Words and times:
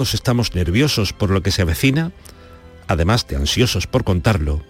todos 0.00 0.14
estamos 0.14 0.54
nerviosos 0.54 1.12
por 1.12 1.28
lo 1.28 1.42
que 1.42 1.50
se 1.50 1.60
avecina, 1.60 2.10
además 2.88 3.28
de 3.28 3.36
ansiosos 3.36 3.86
por 3.86 4.02
contarlo, 4.02 4.62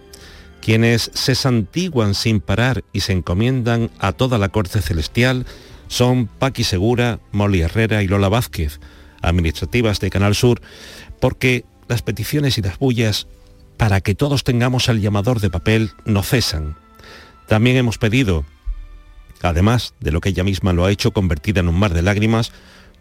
quienes 0.59 1.09
se 1.13 1.35
santiguan 1.35 2.15
sin 2.15 2.41
parar 2.41 2.83
y 2.91 2.99
se 2.99 3.13
encomiendan 3.13 3.91
a 3.97 4.11
toda 4.11 4.37
la 4.37 4.49
corte 4.49 4.81
celestial 4.81 5.45
son 5.87 6.27
Paqui 6.27 6.65
Segura, 6.65 7.21
Molly 7.31 7.61
Herrera 7.61 8.03
y 8.03 8.09
Lola 8.09 8.27
Vázquez, 8.27 8.81
administrativas 9.21 10.01
de 10.01 10.09
Canal 10.09 10.35
Sur, 10.35 10.59
porque 11.21 11.63
las 11.87 12.01
peticiones 12.01 12.57
y 12.57 12.61
las 12.61 12.77
bullas 12.77 13.27
para 13.77 14.01
que 14.01 14.15
todos 14.15 14.43
tengamos 14.43 14.89
el 14.89 14.99
llamador 14.99 15.39
de 15.39 15.49
papel 15.49 15.91
no 16.03 16.23
cesan. 16.23 16.75
También 17.47 17.77
hemos 17.77 17.97
pedido, 17.97 18.43
además 19.41 19.93
de 20.01 20.11
lo 20.11 20.19
que 20.19 20.27
ella 20.27 20.43
misma 20.43 20.73
lo 20.73 20.83
ha 20.83 20.91
hecho 20.91 21.11
convertida 21.11 21.61
en 21.61 21.69
un 21.69 21.79
mar 21.79 21.93
de 21.93 22.01
lágrimas, 22.01 22.51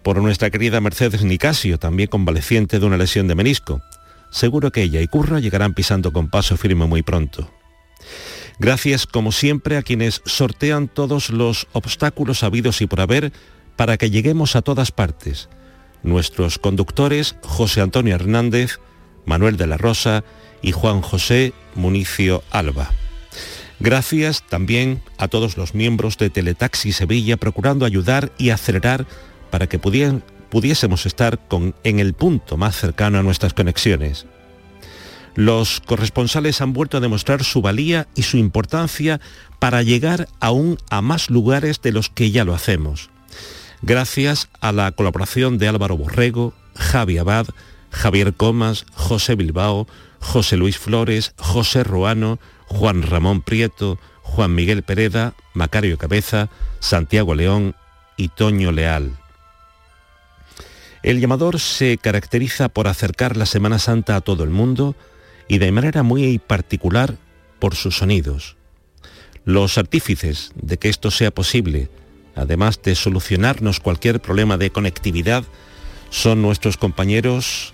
por 0.03 0.21
nuestra 0.21 0.51
querida 0.51 0.81
Mercedes 0.81 1.25
Nicasio, 1.25 1.79
también 1.79 2.09
convaleciente 2.09 2.79
de 2.79 2.87
una 2.87 2.97
lesión 2.97 3.29
de 3.29 3.35
menisco. 3.35 3.83
Seguro 4.31 4.71
que 4.71 4.83
ella 4.83 5.01
y 5.01 5.09
Curra 5.09 5.41
llegarán 5.41 5.75
pisando 5.75 6.13
con 6.13 6.31
paso 6.31 6.57
firme 6.57 6.87
muy 6.87 7.03
pronto. 7.03 7.51
Gracias, 8.59 9.07
como 9.07 9.33
siempre, 9.33 9.77
a 9.77 9.83
quienes 9.83 10.23
sortean 10.25 10.89
todos 10.89 11.31
los 11.31 11.67
obstáculos 11.73 12.43
habidos 12.43 12.81
y 12.81 12.87
por 12.87 13.01
haber 13.01 13.33
para 13.77 13.97
que 13.97 14.11
lleguemos 14.11 14.57
a 14.57 14.63
todas 14.63 14.93
partes. 14.93 15.49
Nuestros 16.03 16.59
conductores, 16.59 17.37
José 17.43 17.81
Antonio 17.81 18.15
Hernández, 18.15 18.79
Manuel 19.25 19.57
de 19.57 19.67
la 19.67 19.79
Rosa 19.79 20.25
y 20.63 20.73
Juan 20.73 21.01
José 21.01 21.53
Municio 21.75 22.43
Alba. 22.51 22.91
Gracias 23.81 24.43
también 24.47 25.03
a 25.17 25.29
todos 25.29 25.57
los 25.57 25.75
miembros 25.75 26.19
de 26.19 26.29
Teletaxi 26.29 26.93
Sevilla 26.93 27.39
procurando 27.39 27.87
ayudar 27.87 28.31
y 28.37 28.51
acelerar 28.51 29.07
para 29.51 29.67
que 29.67 29.79
pudiésemos 29.79 31.07
estar 31.07 31.39
en 31.85 32.01
el 32.01 32.15
punto 32.15 32.57
más 32.57 32.77
cercano 32.77 33.19
a 33.19 33.23
nuestras 33.23 33.55
conexiones. 33.55 34.27
Los 35.35 35.81
corresponsales 35.81 36.61
han 36.61 36.73
vuelto 36.73 36.97
a 36.97 37.01
demostrar 37.01 37.45
su 37.45 37.63
valía 37.63 38.09
y 38.15 38.23
su 38.23 38.37
importancia 38.37 39.21
para 39.59 39.83
llegar 39.83 40.29
aún 40.41 40.79
a 40.91 41.03
más 41.03 41.31
lugares 41.31 41.81
de 41.83 41.93
los 41.93 42.11
que 42.11 42.31
ya 42.31 42.45
lo 42.45 42.55
hacemos. 42.55 43.11
Gracias 43.83 44.49
a 44.61 44.73
la 44.73 44.91
colaboración 44.93 45.57
de 45.57 45.69
Álvaro 45.69 45.97
Borrego, 45.97 46.53
Javi 46.75 47.19
Abad, 47.19 47.47
Javier 47.91 48.35
Comas, 48.35 48.87
José 48.93 49.37
Bilbao, 49.37 49.87
José 50.21 50.57
Luis 50.57 50.79
Flores, 50.79 51.33
José 51.39 51.85
Ruano, 51.85 52.39
Juan 52.67 53.03
Ramón 53.03 53.41
Prieto, 53.41 53.99
Juan 54.23 54.55
Miguel 54.55 54.83
Pereda, 54.83 55.35
Macario 55.55 55.97
Cabeza, 55.97 56.51
Santiago 56.81 57.35
León 57.35 57.75
y 58.17 58.29
Toño 58.29 58.71
Leal. 58.73 59.20
El 61.03 61.21
llamador 61.21 61.61
se 61.61 61.97
caracteriza 61.97 62.69
por 62.69 62.87
acercar 62.87 63.37
la 63.37 63.47
Semana 63.47 63.79
Santa 63.79 64.17
a 64.17 64.21
todo 64.21 64.45
el 64.45 64.51
mundo 64.51 64.95
y 65.49 65.59
de 65.59 65.73
manera 65.73 66.03
muy 66.03 66.39
particular 66.39 67.17
por 67.59 67.75
sus 67.75 67.97
sonidos. 67.97 68.57
Los 69.45 69.79
artífices 69.79 70.53
de 70.55 70.77
que 70.77 70.91
esto 70.91 71.11
sea 71.11 71.31
posible, 71.31 71.89
además 72.37 72.83
de 72.83 72.95
solucionarnos 72.95 73.81
cualquier 73.81 74.21
problema 74.21 74.59
de 74.59 74.71
conectividad, 74.71 75.45
son 76.11 76.43
nuestros 76.43 76.77
compañeros 76.77 77.73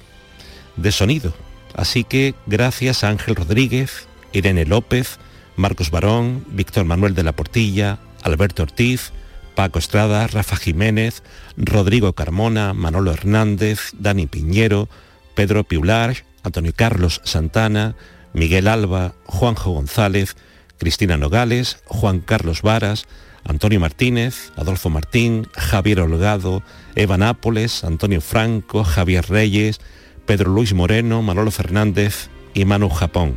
de 0.77 0.93
sonido. 0.93 1.35
Así 1.75 2.05
que 2.05 2.35
gracias 2.47 3.03
a 3.03 3.09
Ángel 3.09 3.35
Rodríguez, 3.35 4.07
Irene 4.33 4.65
López, 4.65 5.19
Marcos 5.57 5.91
Barón, 5.91 6.45
Víctor 6.49 6.85
Manuel 6.85 7.15
de 7.15 7.25
la 7.25 7.33
Portilla, 7.33 7.99
Alberto 8.23 8.63
Ortiz, 8.63 9.13
Paco 9.57 9.79
Estrada, 9.79 10.27
Rafa 10.29 10.55
Jiménez, 10.55 11.23
Rodrigo 11.57 12.13
Carmona, 12.13 12.75
Manolo 12.75 13.11
Hernández, 13.11 13.91
Dani 13.99 14.27
Piñero, 14.27 14.89
Pedro 15.35 15.65
Piular, 15.65 16.15
Antonio 16.45 16.73
Carlos 16.77 17.23
Santana, 17.25 17.97
Miguel 18.35 18.69
Alba, 18.69 19.15
Juanjo 19.25 19.73
González, 19.73 20.37
Cristina 20.79 21.17
Nogales, 21.17 21.79
Juan 21.87 22.21
Carlos 22.21 22.61
Varas, 22.61 23.07
Antonio 23.45 23.81
Martínez, 23.81 24.53
Adolfo 24.57 24.91
Martín, 24.91 25.49
Javier 25.57 26.01
Holgado, 26.01 26.63
Eva 26.95 27.17
Nápoles, 27.17 27.83
Antonio 27.83 28.21
Franco, 28.21 28.85
Javier 28.85 29.29
Reyes, 29.29 29.81
Pedro 30.27 30.53
Luis 30.53 30.75
Moreno, 30.75 31.23
Manolo 31.23 31.51
Fernández 31.51 32.29
y 32.53 32.67
Manu 32.67 32.91
Japón. 32.91 33.37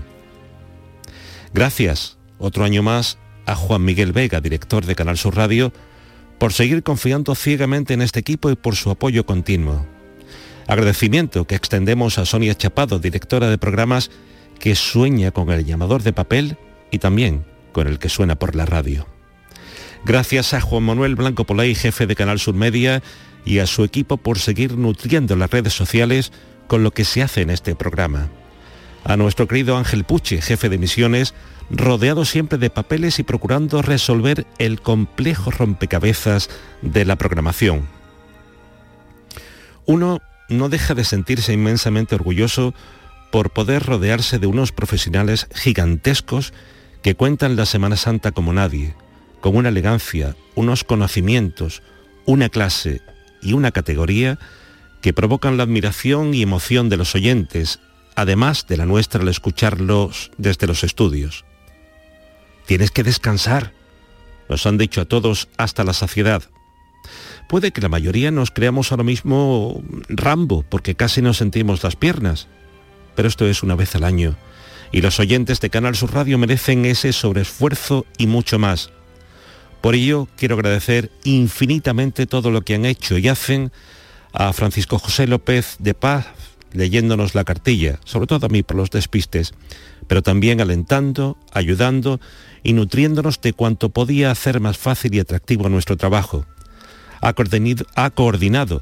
Gracias, 1.53 2.17
otro 2.39 2.65
año 2.65 2.83
más, 2.83 3.17
a 3.45 3.55
Juan 3.55 3.85
Miguel 3.85 4.11
Vega, 4.11 4.41
director 4.41 4.85
de 4.85 4.95
Canal 4.95 5.17
Sur 5.17 5.37
Radio, 5.37 5.71
por 6.39 6.53
seguir 6.53 6.81
confiando 6.83 7.35
ciegamente 7.35 7.93
en 7.93 8.01
este 8.01 8.19
equipo 8.19 8.49
y 8.49 8.55
por 8.55 8.75
su 8.75 8.89
apoyo 8.89 9.25
continuo. 9.25 9.85
Agradecimiento 10.67 11.45
que 11.45 11.55
extendemos 11.55 12.17
a 12.17 12.25
Sonia 12.25 12.55
Chapado, 12.55 12.99
directora 12.99 13.49
de 13.49 13.57
programas 13.57 14.09
que 14.59 14.75
sueña 14.75 15.31
con 15.31 15.51
el 15.51 15.65
llamador 15.65 16.03
de 16.03 16.13
papel 16.13 16.57
y 16.91 16.99
también 16.99 17.45
con 17.71 17.87
el 17.87 17.99
que 17.99 18.09
suena 18.09 18.35
por 18.35 18.55
la 18.55 18.65
radio. 18.65 19.05
Gracias 20.05 20.53
a 20.53 20.61
Juan 20.61 20.83
Manuel 20.83 21.15
Blanco 21.15 21.43
Polay, 21.43 21.75
jefe 21.75 22.07
de 22.07 22.15
Canal 22.15 22.39
Sur 22.39 22.55
Media, 22.55 23.03
y 23.45 23.59
a 23.59 23.67
su 23.67 23.83
equipo 23.83 24.17
por 24.17 24.39
seguir 24.39 24.77
nutriendo 24.77 25.35
las 25.35 25.51
redes 25.51 25.73
sociales 25.73 26.31
con 26.67 26.83
lo 26.83 26.91
que 26.91 27.03
se 27.03 27.21
hace 27.21 27.41
en 27.41 27.49
este 27.49 27.75
programa. 27.75 28.29
A 29.03 29.17
nuestro 29.17 29.47
querido 29.47 29.77
Ángel 29.77 30.03
Puche, 30.03 30.41
jefe 30.41 30.69
de 30.69 30.77
misiones, 30.77 31.33
rodeado 31.69 32.25
siempre 32.25 32.57
de 32.57 32.69
papeles 32.69 33.19
y 33.19 33.23
procurando 33.23 33.81
resolver 33.81 34.45
el 34.57 34.81
complejo 34.81 35.51
rompecabezas 35.51 36.49
de 36.81 37.05
la 37.05 37.15
programación. 37.15 37.87
Uno 39.85 40.19
no 40.49 40.69
deja 40.69 40.93
de 40.95 41.03
sentirse 41.03 41.53
inmensamente 41.53 42.15
orgulloso 42.15 42.73
por 43.31 43.51
poder 43.51 43.83
rodearse 43.83 44.39
de 44.39 44.47
unos 44.47 44.71
profesionales 44.71 45.47
gigantescos 45.53 46.53
que 47.01 47.15
cuentan 47.15 47.55
la 47.55 47.65
Semana 47.65 47.95
Santa 47.95 48.31
como 48.31 48.53
nadie, 48.53 48.95
con 49.39 49.55
una 49.55 49.69
elegancia, 49.69 50.35
unos 50.55 50.83
conocimientos, 50.83 51.81
una 52.25 52.49
clase 52.49 53.01
y 53.41 53.53
una 53.53 53.71
categoría 53.71 54.37
que 55.01 55.13
provocan 55.13 55.57
la 55.57 55.63
admiración 55.63 56.33
y 56.33 56.41
emoción 56.41 56.89
de 56.89 56.97
los 56.97 57.15
oyentes, 57.15 57.79
además 58.21 58.65
de 58.67 58.77
la 58.77 58.85
nuestra 58.85 59.21
al 59.21 59.27
escucharlos 59.29 60.31
desde 60.37 60.67
los 60.67 60.83
estudios. 60.83 61.45
Tienes 62.65 62.91
que 62.91 63.03
descansar. 63.03 63.73
Nos 64.49 64.65
han 64.65 64.77
dicho 64.77 65.01
a 65.01 65.05
todos 65.05 65.47
hasta 65.57 65.83
la 65.83 65.93
saciedad. 65.93 66.43
Puede 67.47 67.71
que 67.71 67.81
la 67.81 67.89
mayoría 67.89 68.29
nos 68.29 68.51
creamos 68.51 68.91
ahora 68.91 69.03
mismo 69.03 69.81
Rambo, 70.07 70.63
porque 70.69 70.95
casi 70.95 71.21
no 71.21 71.33
sentimos 71.33 71.81
las 71.83 71.95
piernas. 71.95 72.47
Pero 73.15 73.27
esto 73.27 73.47
es 73.47 73.63
una 73.63 73.75
vez 73.75 73.95
al 73.95 74.03
año. 74.03 74.35
Y 74.91 75.01
los 75.01 75.19
oyentes 75.19 75.59
de 75.61 75.69
Canal 75.69 75.95
Sur 75.95 76.13
Radio 76.13 76.37
merecen 76.37 76.85
ese 76.85 77.13
sobreesfuerzo 77.13 78.05
y 78.17 78.27
mucho 78.27 78.59
más. 78.59 78.91
Por 79.81 79.95
ello, 79.95 80.27
quiero 80.35 80.55
agradecer 80.55 81.09
infinitamente 81.23 82.25
todo 82.25 82.51
lo 82.51 82.63
que 82.63 82.75
han 82.75 82.85
hecho 82.85 83.17
y 83.17 83.29
hacen 83.29 83.71
a 84.33 84.51
Francisco 84.53 84.99
José 84.99 85.25
López 85.25 85.77
de 85.79 85.93
Paz, 85.93 86.27
leyéndonos 86.73 87.35
la 87.35 87.43
cartilla, 87.43 87.99
sobre 88.05 88.27
todo 88.27 88.45
a 88.45 88.49
mí 88.49 88.63
por 88.63 88.77
los 88.77 88.89
despistes, 88.89 89.53
pero 90.07 90.21
también 90.21 90.61
alentando, 90.61 91.37
ayudando 91.51 92.19
y 92.63 92.73
nutriéndonos 92.73 93.41
de 93.41 93.53
cuanto 93.53 93.89
podía 93.89 94.31
hacer 94.31 94.59
más 94.59 94.77
fácil 94.77 95.15
y 95.15 95.19
atractivo 95.19 95.69
nuestro 95.69 95.97
trabajo. 95.97 96.45
Ha 97.21 97.33
coordinado, 98.11 98.81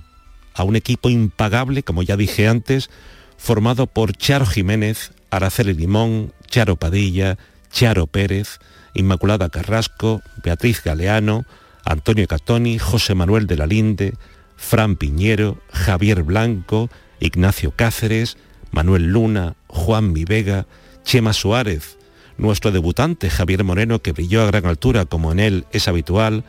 a 0.54 0.64
un 0.64 0.76
equipo 0.76 1.10
impagable, 1.10 1.84
como 1.84 2.04
ya 2.04 2.18
dije 2.18 2.48
antes, 2.48 2.90
formado 3.38 3.88
por 3.88 4.14
Charo 4.14 4.46
Jiménez, 4.46 5.12
Araceli 5.30 5.74
Limón, 5.74 6.34
Charo 6.48 6.76
Padilla, 6.76 7.38
Charo 7.72 8.08
Pérez, 8.08 8.60
Inmaculada 8.94 9.50
Carrasco, 9.50 10.22
Beatriz 10.44 10.82
Galeano, 10.84 11.46
Antonio 11.86 12.28
Catoni, 12.28 12.80
José 12.80 13.14
Manuel 13.14 13.48
de 13.48 13.58
la 13.58 13.68
Linde, 13.68 14.14
Fran 14.56 14.96
Piñero, 14.96 15.60
Javier 15.72 16.24
Blanco, 16.24 16.90
Ignacio 17.20 17.72
Cáceres, 17.72 18.38
Manuel 18.72 19.12
Luna, 19.12 19.56
Juan 19.68 20.14
Mi 20.14 20.26
Vega, 20.26 20.68
Chema 21.04 21.34
Suárez, 21.34 21.98
nuestro 22.38 22.72
debutante 22.72 23.30
Javier 23.30 23.64
Moreno, 23.64 24.02
que 24.02 24.12
brilló 24.12 24.44
a 24.44 24.48
gran 24.48 24.66
altura 24.66 25.06
como 25.06 25.32
en 25.32 25.40
él 25.40 25.66
es 25.72 25.88
habitual, 25.88 26.44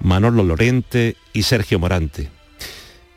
Manolo 0.00 0.42
Lorente 0.42 1.16
y 1.32 1.42
Sergio 1.42 1.78
Morante. 1.78 2.30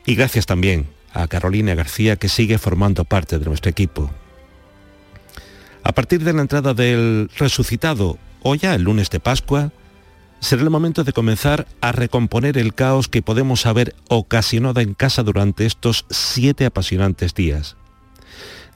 Y 0.04 0.14
gracias 0.14 0.46
también 0.46 0.86
a 1.12 1.28
Carolina 1.28 1.74
García, 1.74 2.16
que 2.16 2.28
sigue 2.28 2.58
formando 2.58 3.04
parte 3.04 3.38
de 3.38 3.44
nuestro 3.46 3.70
equipo. 3.70 4.10
A 5.82 5.92
partir 5.92 6.22
de 6.22 6.32
la 6.32 6.42
entrada 6.42 6.74
del 6.74 7.30
resucitado, 7.36 8.18
o 8.42 8.54
ya 8.54 8.74
el 8.74 8.82
lunes 8.82 9.08
de 9.10 9.20
Pascua, 9.20 9.72
será 10.40 10.62
el 10.62 10.70
momento 10.70 11.04
de 11.04 11.12
comenzar 11.12 11.66
a 11.80 11.92
recomponer 11.92 12.58
el 12.58 12.74
caos 12.74 13.08
que 13.08 13.22
podemos 13.22 13.66
haber 13.66 13.94
ocasionado 14.08 14.80
en 14.80 14.94
casa 14.94 15.22
durante 15.22 15.66
estos 15.66 16.06
siete 16.10 16.66
apasionantes 16.66 17.34
días 17.34 17.76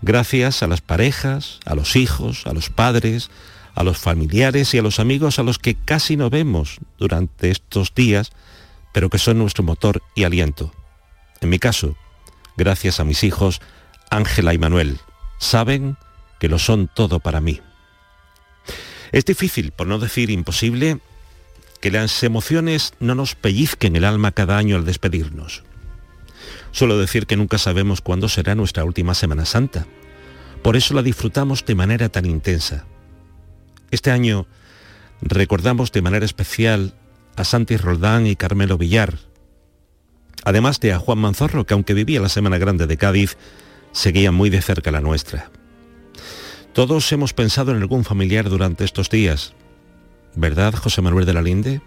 gracias 0.02 0.62
a 0.62 0.66
las 0.66 0.80
parejas, 0.80 1.60
a 1.64 1.74
los 1.74 1.96
hijos, 1.96 2.46
a 2.46 2.52
los 2.52 2.70
padres, 2.70 3.30
a 3.74 3.82
los 3.82 3.98
familiares 3.98 4.74
y 4.74 4.78
a 4.78 4.82
los 4.82 5.00
amigos 5.00 5.38
a 5.38 5.42
los 5.42 5.58
que 5.58 5.74
casi 5.74 6.16
no 6.16 6.30
vemos 6.30 6.78
durante 6.98 7.50
estos 7.50 7.94
días, 7.94 8.32
pero 8.92 9.10
que 9.10 9.18
son 9.18 9.38
nuestro 9.38 9.64
motor 9.64 10.02
y 10.14 10.24
aliento. 10.24 10.72
En 11.40 11.48
mi 11.48 11.58
caso, 11.58 11.96
gracias 12.56 13.00
a 13.00 13.04
mis 13.04 13.24
hijos 13.24 13.60
Ángela 14.10 14.54
y 14.54 14.58
Manuel. 14.58 14.98
Saben 15.38 15.96
que 16.38 16.48
lo 16.48 16.58
son 16.58 16.90
todo 16.92 17.20
para 17.20 17.40
mí. 17.40 17.60
Es 19.12 19.24
difícil, 19.24 19.72
por 19.72 19.86
no 19.86 19.98
decir 19.98 20.30
imposible, 20.30 21.00
que 21.80 21.90
las 21.90 22.22
emociones 22.22 22.94
no 23.00 23.14
nos 23.14 23.34
pellizquen 23.34 23.96
el 23.96 24.04
alma 24.04 24.32
cada 24.32 24.58
año 24.58 24.76
al 24.76 24.84
despedirnos. 24.84 25.62
Suelo 26.72 26.98
decir 26.98 27.26
que 27.26 27.36
nunca 27.36 27.58
sabemos 27.58 28.00
cuándo 28.00 28.28
será 28.28 28.54
nuestra 28.54 28.84
última 28.84 29.14
Semana 29.14 29.44
Santa. 29.44 29.86
Por 30.62 30.76
eso 30.76 30.94
la 30.94 31.02
disfrutamos 31.02 31.64
de 31.64 31.74
manera 31.74 32.08
tan 32.08 32.26
intensa. 32.26 32.84
Este 33.90 34.10
año 34.10 34.46
recordamos 35.22 35.90
de 35.92 36.02
manera 36.02 36.24
especial 36.24 36.94
a 37.36 37.44
Santi 37.44 37.76
Roldán 37.76 38.26
y 38.26 38.36
Carmelo 38.36 38.78
Villar, 38.78 39.18
además 40.44 40.80
de 40.80 40.92
a 40.92 40.98
Juan 40.98 41.18
Manzorro, 41.18 41.66
que 41.66 41.74
aunque 41.74 41.94
vivía 41.94 42.20
la 42.20 42.28
Semana 42.28 42.58
Grande 42.58 42.86
de 42.86 42.96
Cádiz, 42.96 43.36
seguía 43.92 44.32
muy 44.32 44.50
de 44.50 44.62
cerca 44.62 44.90
la 44.90 45.00
nuestra. 45.00 45.50
Todos 46.72 47.10
hemos 47.12 47.32
pensado 47.34 47.72
en 47.72 47.78
algún 47.78 48.04
familiar 48.04 48.48
durante 48.48 48.84
estos 48.84 49.10
días. 49.10 49.54
¿Verdad, 50.34 50.74
José 50.74 51.02
Manuel 51.02 51.26
de 51.26 51.32
la 51.32 51.42
Linde? 51.42 51.80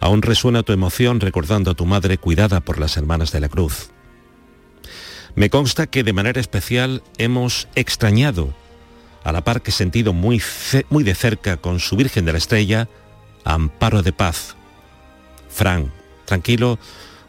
Aún 0.00 0.22
resuena 0.22 0.62
tu 0.62 0.72
emoción 0.72 1.20
recordando 1.20 1.70
a 1.70 1.74
tu 1.74 1.84
madre 1.84 2.16
cuidada 2.16 2.60
por 2.60 2.78
las 2.78 2.96
hermanas 2.96 3.32
de 3.32 3.40
la 3.40 3.48
cruz. 3.48 3.90
Me 5.34 5.50
consta 5.50 5.86
que 5.86 6.02
de 6.02 6.12
manera 6.12 6.40
especial 6.40 7.02
hemos 7.18 7.68
extrañado, 7.74 8.54
a 9.22 9.32
la 9.32 9.44
par 9.44 9.62
que 9.62 9.72
sentido 9.72 10.12
muy, 10.12 10.42
muy 10.88 11.04
de 11.04 11.14
cerca 11.14 11.58
con 11.58 11.80
su 11.80 11.96
Virgen 11.96 12.24
de 12.24 12.32
la 12.32 12.38
Estrella, 12.38 12.88
Amparo 13.44 14.02
de 14.02 14.12
Paz. 14.12 14.56
Fran, 15.50 15.92
tranquilo, 16.24 16.78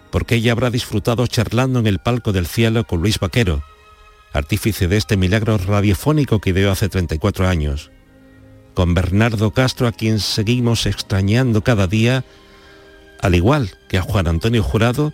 porque 0.09 0.35
ella 0.35 0.53
habrá 0.53 0.69
disfrutado 0.69 1.27
charlando 1.27 1.79
en 1.79 1.87
el 1.87 1.99
palco 1.99 2.31
del 2.31 2.47
cielo 2.47 2.85
con 2.85 3.01
Luis 3.01 3.19
Vaquero, 3.19 3.63
artífice 4.33 4.87
de 4.87 4.97
este 4.97 5.17
milagro 5.17 5.57
radiofónico 5.57 6.39
que 6.39 6.51
ideó 6.51 6.71
hace 6.71 6.89
34 6.89 7.47
años, 7.47 7.91
con 8.73 8.93
Bernardo 8.93 9.51
Castro 9.51 9.87
a 9.87 9.91
quien 9.91 10.19
seguimos 10.19 10.85
extrañando 10.85 11.63
cada 11.63 11.87
día, 11.87 12.23
al 13.19 13.35
igual 13.35 13.71
que 13.87 13.97
a 13.97 14.01
Juan 14.01 14.27
Antonio 14.27 14.63
Jurado, 14.63 15.13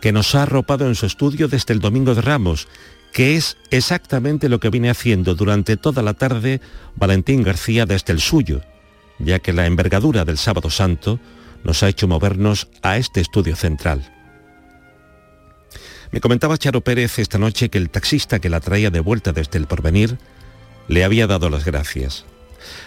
que 0.00 0.12
nos 0.12 0.34
ha 0.34 0.42
arropado 0.44 0.86
en 0.86 0.94
su 0.94 1.06
estudio 1.06 1.48
desde 1.48 1.74
el 1.74 1.80
Domingo 1.80 2.14
de 2.14 2.22
Ramos, 2.22 2.68
que 3.12 3.36
es 3.36 3.56
exactamente 3.70 4.48
lo 4.48 4.60
que 4.60 4.70
viene 4.70 4.90
haciendo 4.90 5.34
durante 5.34 5.76
toda 5.76 6.02
la 6.02 6.14
tarde 6.14 6.60
Valentín 6.96 7.42
García 7.42 7.86
desde 7.86 8.12
el 8.12 8.20
suyo, 8.20 8.62
ya 9.18 9.38
que 9.38 9.52
la 9.52 9.66
envergadura 9.66 10.24
del 10.24 10.38
Sábado 10.38 10.70
Santo 10.70 11.18
nos 11.64 11.82
ha 11.82 11.88
hecho 11.88 12.06
movernos 12.06 12.68
a 12.82 12.96
este 12.96 13.20
estudio 13.20 13.56
central. 13.56 14.12
Me 16.10 16.20
comentaba 16.20 16.56
Charo 16.56 16.80
Pérez 16.80 17.18
esta 17.18 17.38
noche 17.38 17.68
que 17.68 17.78
el 17.78 17.90
taxista 17.90 18.38
que 18.38 18.48
la 18.48 18.60
traía 18.60 18.90
de 18.90 19.00
vuelta 19.00 19.32
desde 19.32 19.58
el 19.58 19.66
porvenir 19.66 20.18
le 20.86 21.04
había 21.04 21.26
dado 21.26 21.50
las 21.50 21.64
gracias. 21.64 22.24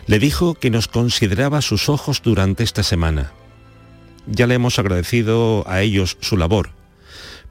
Le 0.07 0.19
dijo 0.19 0.56
que 0.56 0.69
nos 0.69 0.88
consideraba 0.88 1.62
sus 1.62 1.89
ojos 1.89 2.21
durante 2.23 2.63
esta 2.63 2.83
semana. 2.83 3.31
Ya 4.27 4.47
le 4.47 4.56
hemos 4.56 4.79
agradecido 4.79 5.63
a 5.68 5.81
ellos 5.81 6.18
su 6.21 6.38
labor, 6.38 6.71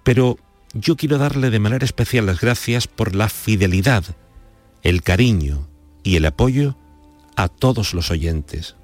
pero 0.04 0.38
yo 0.72 0.96
quiero 0.96 1.18
darle 1.18 1.50
de 1.50 1.58
manera 1.58 1.84
especial 1.84 2.26
las 2.26 2.40
gracias 2.40 2.86
por 2.86 3.14
la 3.14 3.28
fidelidad, 3.28 4.04
el 4.82 5.02
cariño 5.02 5.68
y 6.02 6.16
el 6.16 6.26
apoyo 6.26 6.76
a 7.36 7.48
todos 7.48 7.94
los 7.94 8.10
oyentes. 8.10 8.76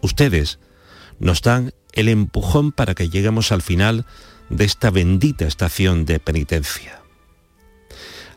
Ustedes 0.00 0.58
nos 1.18 1.42
dan 1.42 1.72
el 1.92 2.08
empujón 2.08 2.72
para 2.72 2.94
que 2.94 3.08
lleguemos 3.08 3.52
al 3.52 3.62
final 3.62 4.06
de 4.48 4.64
esta 4.64 4.90
bendita 4.90 5.46
estación 5.46 6.04
de 6.04 6.20
penitencia. 6.20 7.02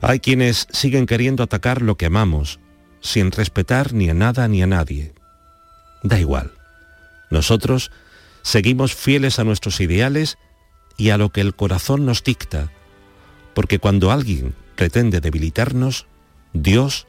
Hay 0.01 0.19
quienes 0.19 0.67
siguen 0.71 1.05
queriendo 1.05 1.43
atacar 1.43 1.81
lo 1.81 1.97
que 1.97 2.05
amamos, 2.05 2.59
sin 3.05 3.31
respetar 3.31 3.93
ni 3.93 4.09
a 4.09 4.15
nada 4.15 4.47
ni 4.47 4.63
a 4.63 4.67
nadie. 4.67 5.13
Da 6.01 6.19
igual. 6.19 6.51
Nosotros 7.29 7.91
seguimos 8.41 8.95
fieles 8.95 9.37
a 9.37 9.43
nuestros 9.43 9.79
ideales 9.79 10.37
y 10.97 11.11
a 11.11 11.17
lo 11.17 11.29
que 11.29 11.41
el 11.41 11.55
corazón 11.55 12.05
nos 12.05 12.23
dicta, 12.23 12.71
porque 13.53 13.77
cuando 13.77 14.11
alguien 14.11 14.55
pretende 14.75 15.21
debilitarnos, 15.21 16.07
Dios 16.53 17.07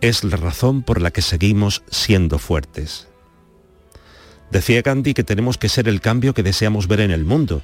es 0.00 0.24
la 0.24 0.36
razón 0.36 0.82
por 0.82 1.02
la 1.02 1.10
que 1.10 1.22
seguimos 1.22 1.82
siendo 1.90 2.38
fuertes. 2.38 3.08
Decía 4.50 4.80
Gandhi 4.80 5.12
que 5.12 5.24
tenemos 5.24 5.58
que 5.58 5.68
ser 5.68 5.86
el 5.86 6.00
cambio 6.00 6.32
que 6.32 6.42
deseamos 6.42 6.88
ver 6.88 7.00
en 7.00 7.10
el 7.10 7.24
mundo, 7.24 7.62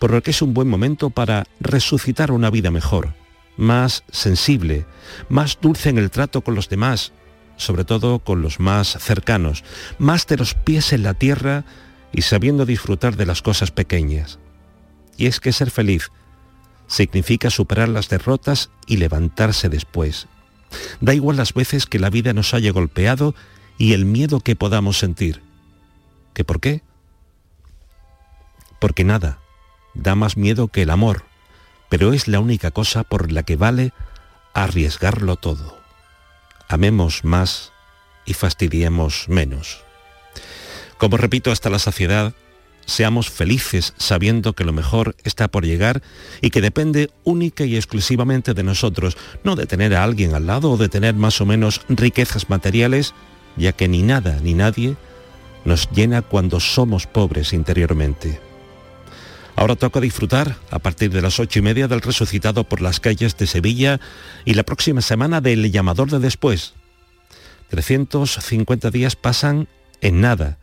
por 0.00 0.10
lo 0.10 0.22
que 0.22 0.32
es 0.32 0.42
un 0.42 0.52
buen 0.52 0.68
momento 0.68 1.10
para 1.10 1.44
resucitar 1.60 2.32
una 2.32 2.50
vida 2.50 2.72
mejor, 2.72 3.14
más 3.56 4.04
sensible, 4.10 4.86
más 5.28 5.58
dulce 5.60 5.90
en 5.90 5.98
el 5.98 6.10
trato 6.10 6.42
con 6.42 6.54
los 6.54 6.68
demás, 6.68 7.12
sobre 7.56 7.84
todo 7.84 8.18
con 8.18 8.42
los 8.42 8.60
más 8.60 8.96
cercanos, 9.00 9.64
más 9.98 10.26
de 10.26 10.36
los 10.36 10.54
pies 10.54 10.92
en 10.92 11.02
la 11.02 11.14
tierra 11.14 11.64
y 12.12 12.22
sabiendo 12.22 12.66
disfrutar 12.66 13.16
de 13.16 13.26
las 13.26 13.42
cosas 13.42 13.70
pequeñas. 13.70 14.38
Y 15.16 15.26
es 15.26 15.40
que 15.40 15.52
ser 15.52 15.70
feliz 15.70 16.10
significa 16.86 17.50
superar 17.50 17.88
las 17.88 18.08
derrotas 18.08 18.70
y 18.86 18.98
levantarse 18.98 19.68
después. 19.68 20.26
Da 21.00 21.14
igual 21.14 21.36
las 21.36 21.54
veces 21.54 21.86
que 21.86 21.98
la 21.98 22.10
vida 22.10 22.32
nos 22.32 22.54
haya 22.54 22.72
golpeado 22.72 23.34
y 23.78 23.92
el 23.92 24.04
miedo 24.04 24.40
que 24.40 24.56
podamos 24.56 24.98
sentir. 24.98 25.42
¿Que 26.34 26.44
por 26.44 26.60
qué? 26.60 26.82
Porque 28.80 29.04
nada, 29.04 29.38
da 29.94 30.14
más 30.14 30.36
miedo 30.36 30.68
que 30.68 30.82
el 30.82 30.90
amor, 30.90 31.24
pero 31.94 32.12
es 32.12 32.26
la 32.26 32.40
única 32.40 32.72
cosa 32.72 33.04
por 33.04 33.30
la 33.30 33.44
que 33.44 33.54
vale 33.54 33.92
arriesgarlo 34.52 35.36
todo. 35.36 35.78
Amemos 36.66 37.22
más 37.22 37.70
y 38.26 38.34
fastidiemos 38.34 39.28
menos. 39.28 39.84
Como 40.98 41.18
repito 41.18 41.52
hasta 41.52 41.70
la 41.70 41.78
saciedad, 41.78 42.34
seamos 42.84 43.30
felices 43.30 43.94
sabiendo 43.96 44.54
que 44.54 44.64
lo 44.64 44.72
mejor 44.72 45.14
está 45.22 45.46
por 45.46 45.64
llegar 45.64 46.02
y 46.40 46.50
que 46.50 46.60
depende 46.60 47.12
única 47.22 47.64
y 47.64 47.76
exclusivamente 47.76 48.54
de 48.54 48.64
nosotros, 48.64 49.16
no 49.44 49.54
de 49.54 49.66
tener 49.66 49.94
a 49.94 50.02
alguien 50.02 50.34
al 50.34 50.48
lado 50.48 50.72
o 50.72 50.76
de 50.76 50.88
tener 50.88 51.14
más 51.14 51.40
o 51.40 51.46
menos 51.46 51.82
riquezas 51.88 52.50
materiales, 52.50 53.14
ya 53.56 53.70
que 53.70 53.86
ni 53.86 54.02
nada 54.02 54.40
ni 54.42 54.54
nadie 54.54 54.96
nos 55.64 55.88
llena 55.92 56.22
cuando 56.22 56.58
somos 56.58 57.06
pobres 57.06 57.52
interiormente. 57.52 58.40
Ahora 59.56 59.76
toca 59.76 60.00
disfrutar 60.00 60.56
a 60.70 60.78
partir 60.80 61.10
de 61.10 61.22
las 61.22 61.38
ocho 61.38 61.60
y 61.60 61.62
media 61.62 61.86
del 61.86 62.00
resucitado 62.00 62.64
por 62.64 62.80
las 62.80 62.98
calles 62.98 63.36
de 63.36 63.46
Sevilla 63.46 64.00
y 64.44 64.54
la 64.54 64.64
próxima 64.64 65.00
semana 65.00 65.40
del 65.40 65.70
llamador 65.70 66.10
de 66.10 66.18
después. 66.18 66.74
350 67.68 68.90
días 68.90 69.16
pasan 69.16 69.68
en 70.00 70.20
nada 70.20 70.58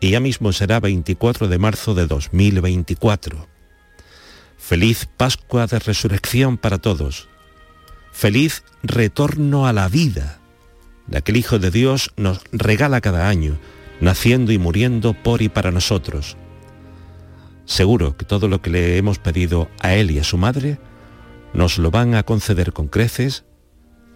y 0.00 0.10
ya 0.10 0.20
mismo 0.20 0.52
será 0.52 0.80
24 0.80 1.48
de 1.48 1.58
marzo 1.58 1.94
de 1.94 2.06
2024. 2.06 3.46
Feliz 4.56 5.06
Pascua 5.16 5.66
de 5.66 5.78
Resurrección 5.78 6.56
para 6.56 6.78
todos. 6.78 7.28
Feliz 8.12 8.64
retorno 8.82 9.66
a 9.66 9.72
la 9.72 9.88
vida, 9.88 10.38
la 11.08 11.20
que 11.20 11.32
el 11.32 11.38
Hijo 11.38 11.58
de 11.58 11.70
Dios 11.70 12.12
nos 12.16 12.42
regala 12.52 13.00
cada 13.00 13.28
año, 13.28 13.58
naciendo 14.00 14.52
y 14.52 14.58
muriendo 14.58 15.12
por 15.12 15.42
y 15.42 15.48
para 15.50 15.70
nosotros 15.70 16.36
Seguro 17.70 18.16
que 18.16 18.24
todo 18.24 18.48
lo 18.48 18.60
que 18.60 18.68
le 18.68 18.96
hemos 18.96 19.20
pedido 19.20 19.70
a 19.78 19.94
él 19.94 20.10
y 20.10 20.18
a 20.18 20.24
su 20.24 20.36
madre 20.36 20.80
nos 21.54 21.78
lo 21.78 21.92
van 21.92 22.16
a 22.16 22.24
conceder 22.24 22.72
con 22.72 22.88
creces 22.88 23.44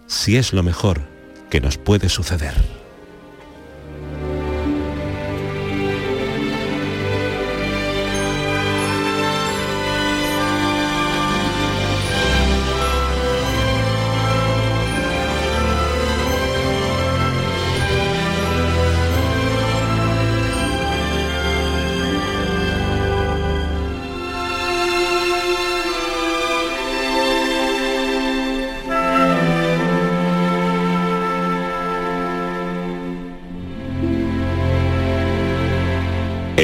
si 0.08 0.36
es 0.36 0.52
lo 0.52 0.64
mejor 0.64 1.02
que 1.50 1.60
nos 1.60 1.78
puede 1.78 2.08
suceder. 2.08 2.83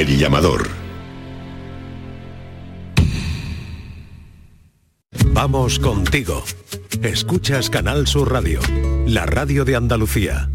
El 0.01 0.17
llamador. 0.17 0.67
Vamos 5.31 5.77
contigo. 5.77 6.43
Escuchas 7.03 7.69
Canal 7.69 8.07
Sur 8.07 8.31
Radio, 8.31 8.61
la 9.05 9.27
radio 9.27 9.63
de 9.63 9.75
Andalucía. 9.75 10.49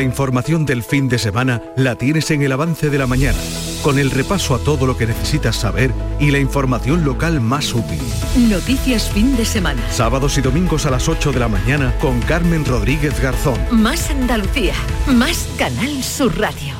La 0.00 0.04
información 0.04 0.64
del 0.64 0.82
fin 0.82 1.10
de 1.10 1.18
semana 1.18 1.60
la 1.76 1.94
tienes 1.94 2.30
en 2.30 2.40
el 2.40 2.52
avance 2.52 2.88
de 2.88 2.96
la 2.96 3.06
mañana, 3.06 3.36
con 3.82 3.98
el 3.98 4.10
repaso 4.10 4.54
a 4.54 4.58
todo 4.58 4.86
lo 4.86 4.96
que 4.96 5.06
necesitas 5.06 5.56
saber 5.56 5.92
y 6.18 6.30
la 6.30 6.38
información 6.38 7.04
local 7.04 7.38
más 7.42 7.74
útil. 7.74 8.00
Noticias 8.48 9.10
fin 9.10 9.36
de 9.36 9.44
semana. 9.44 9.82
Sábados 9.90 10.38
y 10.38 10.40
domingos 10.40 10.86
a 10.86 10.90
las 10.90 11.06
8 11.06 11.32
de 11.32 11.40
la 11.40 11.48
mañana 11.48 11.94
con 11.98 12.18
Carmen 12.22 12.64
Rodríguez 12.64 13.20
Garzón. 13.20 13.58
Más 13.70 14.08
Andalucía, 14.08 14.72
más 15.06 15.46
Canal 15.58 16.02
Sur 16.02 16.38
Radio. 16.38 16.79